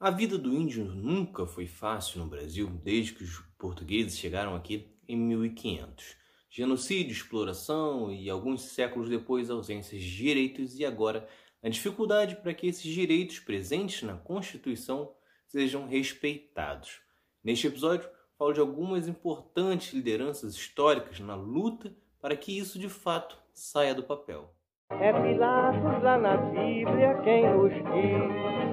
A 0.00 0.12
vida 0.12 0.38
do 0.38 0.54
índio 0.54 0.84
nunca 0.84 1.44
foi 1.44 1.66
fácil 1.66 2.20
no 2.20 2.26
Brasil 2.28 2.70
desde 2.84 3.14
que 3.14 3.24
os 3.24 3.40
portugueses 3.58 4.16
chegaram 4.16 4.54
aqui 4.54 4.96
em 5.08 5.16
1500. 5.16 6.16
Genocídio, 6.48 7.10
exploração 7.10 8.12
e 8.12 8.30
alguns 8.30 8.62
séculos 8.62 9.08
depois 9.08 9.50
ausências 9.50 10.00
de 10.00 10.16
direitos 10.16 10.78
e 10.78 10.84
agora 10.84 11.28
a 11.60 11.68
dificuldade 11.68 12.36
para 12.36 12.54
que 12.54 12.68
esses 12.68 12.84
direitos 12.84 13.40
presentes 13.40 14.04
na 14.04 14.14
Constituição 14.14 15.12
sejam 15.48 15.88
respeitados. 15.88 17.00
Neste 17.42 17.66
episódio, 17.66 18.08
falo 18.38 18.52
de 18.52 18.60
algumas 18.60 19.08
importantes 19.08 19.92
lideranças 19.92 20.54
históricas 20.54 21.18
na 21.18 21.34
luta 21.34 21.92
para 22.20 22.36
que 22.36 22.56
isso 22.56 22.78
de 22.78 22.88
fato 22.88 23.36
saia 23.52 23.96
do 23.96 24.04
papel. 24.04 24.54
É 24.90 25.12
Pilatos 25.12 26.02
lá 26.04 26.16
na 26.16 26.36
Bíblia 26.36 27.20
quem 27.24 27.52
nos 27.52 27.72
diz 27.72 28.67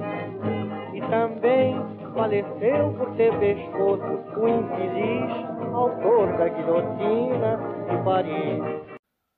faleceu 2.25 2.91
por 2.97 3.15
ter 3.17 3.31
pescoço 3.39 4.01
o 4.39 4.49
infeliz 4.49 5.29
autor 5.75 6.35
da 6.35 6.49
guilhotina 6.49 7.59
de 7.87 8.03
Paris. 8.03 8.59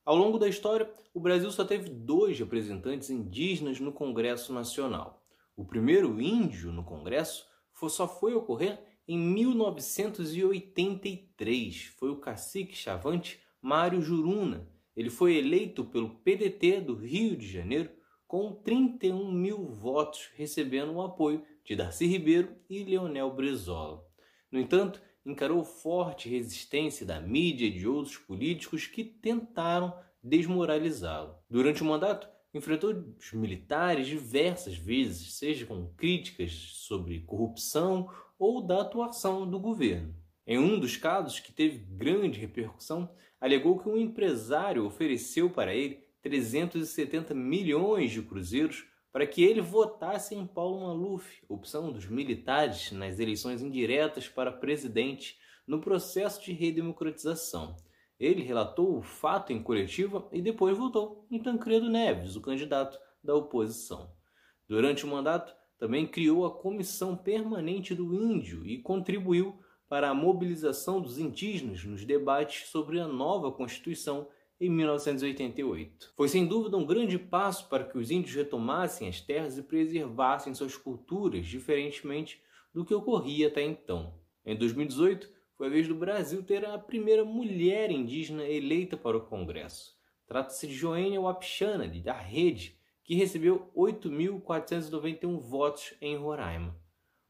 Ao 0.05 0.15
longo 0.15 0.39
da 0.39 0.47
história, 0.47 0.89
o 1.13 1.19
Brasil 1.19 1.51
só 1.51 1.65
teve 1.65 1.89
dois 1.89 2.39
representantes 2.39 3.09
indígenas 3.09 3.81
no 3.81 3.91
Congresso 3.91 4.53
Nacional. 4.53 5.21
O 5.57 5.65
primeiro 5.65 6.21
índio 6.21 6.71
no 6.71 6.81
Congresso 6.81 7.45
só 7.89 8.07
foi 8.07 8.33
ocorrer 8.33 8.79
em 9.05 9.17
1983. 9.17 11.93
Foi 11.99 12.09
o 12.09 12.21
cacique 12.21 12.73
chavante 12.73 13.41
Mário 13.61 14.01
Juruna. 14.01 14.65
Ele 14.95 15.09
foi 15.09 15.35
eleito 15.35 15.83
pelo 15.83 16.11
PDT 16.11 16.79
do 16.79 16.95
Rio 16.95 17.35
de 17.35 17.51
Janeiro 17.51 17.89
com 18.27 18.51
31 18.51 19.31
mil 19.31 19.65
votos, 19.65 20.29
recebendo 20.35 20.91
o 20.93 21.01
apoio 21.01 21.43
de 21.63 21.75
Darcy 21.75 22.05
Ribeiro 22.05 22.55
e 22.69 22.83
Leonel 22.83 23.31
Brizola. 23.31 24.05
No 24.51 24.59
entanto, 24.59 25.01
encarou 25.25 25.63
forte 25.63 26.29
resistência 26.29 27.05
da 27.05 27.19
mídia 27.19 27.65
e 27.65 27.71
de 27.71 27.87
outros 27.87 28.17
políticos 28.17 28.85
que 28.85 29.03
tentaram 29.03 29.93
desmoralizá-lo. 30.23 31.35
Durante 31.49 31.81
o 31.81 31.85
mandato, 31.85 32.27
enfrentou 32.53 32.91
os 33.19 33.31
militares 33.33 34.07
diversas 34.07 34.75
vezes, 34.75 35.33
seja 35.35 35.65
com 35.65 35.87
críticas 35.95 36.51
sobre 36.51 37.21
corrupção 37.21 38.09
ou 38.37 38.61
da 38.61 38.81
atuação 38.81 39.49
do 39.49 39.59
governo. 39.59 40.15
Em 40.45 40.57
um 40.57 40.79
dos 40.79 40.95
casos 40.95 41.39
que 41.39 41.51
teve 41.51 41.77
grande 41.77 42.39
repercussão, 42.39 43.09
alegou 43.39 43.77
que 43.77 43.89
um 43.89 43.97
empresário 43.97 44.85
ofereceu 44.85 45.49
para 45.49 45.75
ele 45.75 46.06
370 46.21 47.33
milhões 47.33 48.11
de 48.11 48.21
cruzeiros 48.21 48.85
para 49.11 49.25
que 49.25 49.43
ele 49.43 49.61
votasse 49.61 50.35
em 50.35 50.45
Paulo 50.45 50.81
Maluf, 50.81 51.41
opção 51.49 51.91
dos 51.91 52.05
militares 52.05 52.91
nas 52.91 53.19
eleições 53.19 53.61
indiretas 53.61 54.27
para 54.27 54.51
presidente 54.51 55.37
no 55.65 55.81
processo 55.81 56.43
de 56.43 56.53
redemocratização. 56.53 57.75
Ele 58.19 58.41
relatou 58.41 58.97
o 58.97 59.01
fato 59.01 59.51
em 59.51 59.61
coletiva 59.61 60.27
e 60.31 60.41
depois 60.41 60.77
votou 60.77 61.25
em 61.29 61.41
Tancredo 61.41 61.89
Neves, 61.89 62.35
o 62.35 62.41
candidato 62.41 62.99
da 63.23 63.35
oposição. 63.35 64.11
Durante 64.67 65.05
o 65.05 65.07
mandato, 65.07 65.55
também 65.77 66.07
criou 66.07 66.45
a 66.45 66.51
Comissão 66.51 67.15
Permanente 67.15 67.93
do 67.93 68.13
Índio 68.13 68.65
e 68.65 68.79
contribuiu 68.79 69.59
para 69.87 70.09
a 70.09 70.13
mobilização 70.13 70.99
dos 70.99 71.17
indígenas 71.17 71.83
nos 71.83 72.03
debates 72.03 72.69
sobre 72.69 72.99
a 72.99 73.07
nova 73.07 73.51
Constituição 73.51 74.27
em 74.59 74.69
1988. 74.69 76.13
Foi 76.15 76.27
sem 76.27 76.45
dúvida 76.45 76.77
um 76.77 76.85
grande 76.85 77.17
passo 77.17 77.67
para 77.69 77.83
que 77.83 77.97
os 77.97 78.09
índios 78.09 78.35
retomassem 78.35 79.07
as 79.07 79.21
terras 79.21 79.57
e 79.57 79.63
preservassem 79.63 80.53
suas 80.53 80.75
culturas, 80.75 81.45
diferentemente 81.45 82.41
do 82.73 82.85
que 82.85 82.93
ocorria 82.93 83.47
até 83.47 83.63
então. 83.63 84.13
Em 84.45 84.55
2018, 84.55 85.29
foi 85.55 85.67
a 85.67 85.69
vez 85.69 85.87
do 85.87 85.95
Brasil 85.95 86.43
ter 86.43 86.65
a 86.65 86.77
primeira 86.77 87.25
mulher 87.25 87.91
indígena 87.91 88.43
eleita 88.43 88.95
para 88.95 89.17
o 89.17 89.25
Congresso. 89.25 89.95
Trata-se 90.27 90.67
de 90.67 90.73
Joênia 90.73 91.21
Wapichana, 91.21 91.87
da 91.87 92.13
Rede, 92.13 92.77
que 93.03 93.15
recebeu 93.15 93.71
8.491 93.75 95.39
votos 95.39 95.93
em 96.01 96.17
Roraima. 96.17 96.77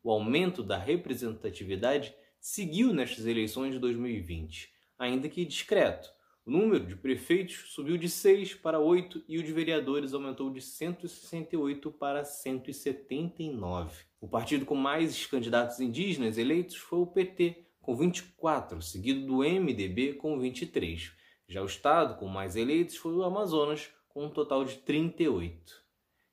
O 0.04 0.12
aumento 0.12 0.64
da 0.64 0.78
representatividade 0.78 2.14
seguiu 2.40 2.94
nestas 2.94 3.26
eleições 3.26 3.74
de 3.74 3.80
2020, 3.80 4.74
ainda 4.98 5.30
que 5.30 5.46
discreto, 5.46 6.10
o 6.48 6.50
número 6.50 6.86
de 6.86 6.96
prefeitos 6.96 7.74
subiu 7.74 7.98
de 7.98 8.08
6 8.08 8.56
para 8.56 8.80
8 8.80 9.22
e 9.28 9.38
o 9.38 9.44
de 9.44 9.52
vereadores 9.52 10.14
aumentou 10.14 10.50
de 10.50 10.62
168 10.62 11.92
para 11.92 12.24
179. 12.24 14.06
O 14.22 14.30
partido 14.30 14.66
com 14.66 14.74
mais 14.74 15.26
candidatos 15.26 15.82
indígenas 15.82 16.38
eleitos 16.38 16.78
foi 16.78 17.00
o 17.00 17.06
PT, 17.06 17.66
com 17.82 17.94
24, 17.98 18.82
seguido 18.82 19.28
do 19.28 19.40
MDB 19.40 20.14
com 20.14 20.40
23. 20.40 21.12
Já 21.50 21.62
o 21.62 21.66
estado 21.66 22.18
com 22.18 22.28
mais 22.28 22.56
eleitos 22.56 22.96
foi 22.96 23.14
o 23.14 23.24
Amazonas, 23.24 23.90
com 24.08 24.28
um 24.28 24.30
total 24.30 24.64
de 24.64 24.78
38. 24.78 25.74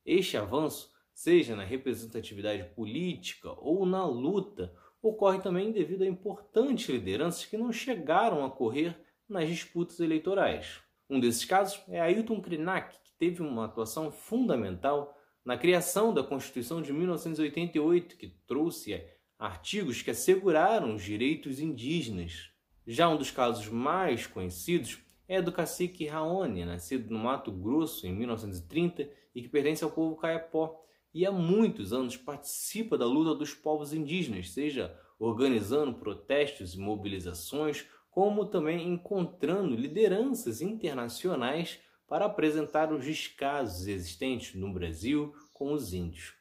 Este 0.06 0.36
avanço, 0.36 0.92
seja 1.12 1.56
na 1.56 1.64
representatividade 1.64 2.62
política 2.76 3.50
ou 3.58 3.84
na 3.84 4.06
luta, 4.06 4.72
ocorre 5.02 5.40
também 5.40 5.72
devido 5.72 6.02
a 6.02 6.06
importantes 6.06 6.88
lideranças 6.88 7.44
que 7.44 7.56
não 7.56 7.72
chegaram 7.72 8.44
a 8.44 8.50
correr 8.50 8.96
nas 9.28 9.48
disputas 9.48 10.00
eleitorais. 10.00 10.80
Um 11.08 11.20
desses 11.20 11.44
casos 11.44 11.82
é 11.88 12.00
Ailton 12.00 12.40
Krenak, 12.40 12.96
que 13.02 13.12
teve 13.18 13.42
uma 13.42 13.66
atuação 13.66 14.10
fundamental 14.10 15.14
na 15.44 15.58
criação 15.58 16.14
da 16.14 16.22
Constituição 16.22 16.80
de 16.80 16.92
1988, 16.92 18.16
que 18.16 18.28
trouxe 18.46 19.04
artigos 19.38 20.00
que 20.00 20.10
asseguraram 20.10 20.94
os 20.94 21.02
direitos 21.02 21.60
indígenas. 21.60 22.50
Já 22.86 23.08
um 23.08 23.16
dos 23.16 23.30
casos 23.30 23.68
mais 23.68 24.26
conhecidos 24.26 24.98
é 25.28 25.40
do 25.40 25.52
cacique 25.52 26.06
Raoni, 26.06 26.64
nascido 26.64 27.10
no 27.10 27.18
Mato 27.18 27.52
Grosso 27.52 28.06
em 28.06 28.14
1930 28.14 29.08
e 29.34 29.42
que 29.42 29.48
pertence 29.48 29.84
ao 29.84 29.90
povo 29.90 30.16
caiapó, 30.16 30.80
e 31.12 31.24
há 31.24 31.30
muitos 31.30 31.92
anos 31.92 32.16
participa 32.16 32.98
da 32.98 33.06
luta 33.06 33.34
dos 33.34 33.54
povos 33.54 33.92
indígenas, 33.92 34.50
seja 34.50 34.98
organizando 35.18 35.94
protestos 35.94 36.74
e 36.74 36.78
mobilizações 36.78 37.86
como 38.14 38.46
também 38.46 38.88
encontrando 38.88 39.74
lideranças 39.74 40.62
internacionais 40.62 41.80
para 42.06 42.26
apresentar 42.26 42.92
os 42.92 43.04
descasos 43.04 43.88
existentes 43.88 44.54
no 44.54 44.72
Brasil 44.72 45.34
com 45.52 45.72
os 45.72 45.92
índios. 45.92 46.32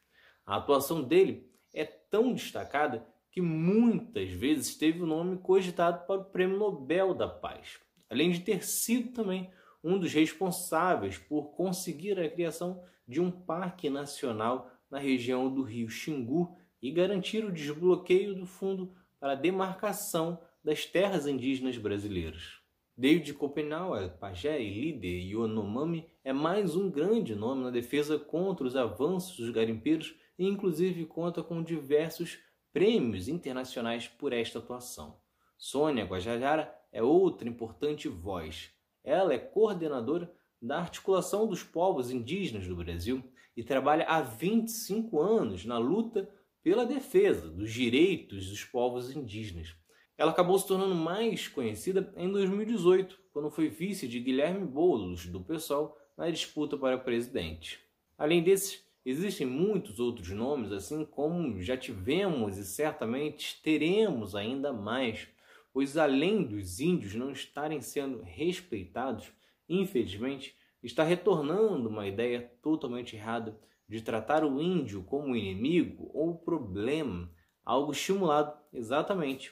A 0.46 0.58
atuação 0.58 1.02
dele 1.02 1.50
é 1.74 1.84
tão 1.84 2.32
destacada 2.32 3.04
que 3.32 3.42
muitas 3.42 4.30
vezes 4.30 4.76
teve 4.76 5.02
o 5.02 5.08
nome 5.08 5.38
cogitado 5.38 6.06
para 6.06 6.22
o 6.22 6.26
Prêmio 6.26 6.60
Nobel 6.60 7.16
da 7.16 7.28
Paz, 7.28 7.80
além 8.08 8.30
de 8.30 8.42
ter 8.42 8.64
sido 8.64 9.12
também 9.12 9.50
um 9.84 9.98
dos 9.98 10.14
responsáveis 10.14 11.18
por 11.18 11.56
conseguir 11.56 12.20
a 12.20 12.30
criação 12.30 12.84
de 13.08 13.20
um 13.20 13.32
parque 13.32 13.90
nacional 13.90 14.70
na 14.92 15.00
região 15.00 15.52
do 15.52 15.64
rio 15.64 15.90
Xingu 15.90 16.56
e 16.80 16.92
garantir 16.92 17.44
o 17.44 17.52
desbloqueio 17.52 18.36
do 18.36 18.46
fundo 18.46 18.94
para 19.20 19.32
a 19.32 19.36
demarcação 19.36 20.40
das 20.64 20.86
terras 20.86 21.28
indígenas 21.28 21.78
brasileiras. 21.78 22.60
David 22.96 23.34
Copenau, 23.34 23.94
pajé 24.20 24.62
e 24.62 24.70
líder 24.70 25.20
Yonomami, 25.24 26.08
é 26.24 26.32
mais 26.32 26.76
um 26.76 26.90
grande 26.90 27.36
nome 27.36 27.64
na 27.64 27.72
defesa 27.72 28.18
contra 28.20 28.66
os 28.66 28.76
avanços 28.76 29.36
dos 29.36 29.50
garimpeiros 29.50 30.16
e 30.38 30.48
inclusive 30.48 31.06
conta 31.06 31.44
com 31.44 31.64
diversos 31.64 32.40
prêmios 32.72 33.28
internacionais 33.28 34.08
por 34.08 34.32
esta 34.32 34.60
atuação. 34.60 35.18
Sônia 35.58 36.06
Guajajara 36.06 36.74
é 36.92 37.02
outra 37.02 37.50
importante 37.50 38.08
voz. 38.08 38.72
Ela 39.04 39.34
é 39.34 39.40
coordenadora 39.40 40.32
da 40.62 40.80
articulação 40.80 41.48
dos 41.48 41.64
povos 41.64 42.10
indígenas 42.10 42.68
do 42.68 42.76
Brasil 42.76 43.24
e 43.58 43.64
trabalha 43.64 44.06
há 44.06 44.22
25 44.22 45.20
anos 45.20 45.66
na 45.66 45.78
luta 45.78 46.30
pela 46.62 46.86
defesa 46.86 47.50
dos 47.50 47.72
direitos 47.74 48.50
dos 48.50 48.64
povos 48.64 49.16
indígenas. 49.16 49.76
Ela 50.18 50.32
acabou 50.32 50.58
se 50.60 50.68
tornando 50.68 50.94
mais 50.94 51.48
conhecida 51.48 52.14
em 52.16 52.32
2018, 52.32 53.20
quando 53.32 53.50
foi 53.50 53.68
vice 53.68 54.08
de 54.08 54.20
Guilherme 54.20 54.66
Boulos, 54.66 55.26
do 55.26 55.42
PSOL, 55.42 55.98
na 56.16 56.30
disputa 56.30 56.78
para 56.78 57.00
presidente. 57.00 57.80
Além 58.16 58.44
desses, 58.44 58.86
existem 59.04 59.48
muitos 59.48 60.00
outros 60.00 60.30
nomes, 60.30 60.72
assim 60.72 61.04
como 61.04 61.60
já 61.62 61.76
tivemos 61.76 62.58
e 62.58 62.64
certamente 62.64 63.60
teremos 63.64 64.36
ainda 64.36 64.72
mais, 64.72 65.28
pois 65.74 65.98
além 65.98 66.44
dos 66.44 66.80
índios 66.80 67.16
não 67.16 67.32
estarem 67.32 67.82
sendo 67.82 68.22
respeitados, 68.22 69.32
infelizmente, 69.68 70.56
está 70.84 71.04
retornando 71.04 71.90
uma 71.90 72.08
ideia 72.08 72.52
totalmente 72.62 73.16
errada 73.16 73.60
de 73.90 74.00
tratar 74.00 74.46
o 74.46 74.62
índio 74.62 75.04
como 75.04 75.36
inimigo 75.36 76.12
ou 76.14 76.36
problema, 76.36 77.32
algo 77.66 77.92
estimulado 77.92 78.56
exatamente 78.72 79.52